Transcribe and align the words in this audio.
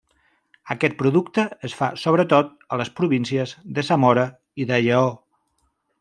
Aquest 0.75 0.95
producte 1.01 1.43
es 1.69 1.75
fa 1.81 1.89
sobretot 2.03 2.49
a 2.65 2.79
les 2.81 2.91
províncies 3.01 3.53
de 3.75 3.83
Zamora 3.91 4.23
i 4.65 4.71
de 4.73 4.81
Lleó. 4.87 5.13